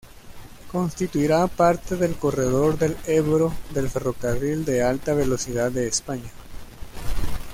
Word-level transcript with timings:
Constituirá 0.71 1.45
parte 1.45 1.95
del 1.95 2.15
corredor 2.15 2.75
del 2.79 2.97
Ebro 3.05 3.53
del 3.71 3.87
ferrocarril 3.87 4.65
de 4.65 4.81
alta 4.81 5.13
velocidad 5.13 5.71
de 5.71 5.87
España. 5.87 6.31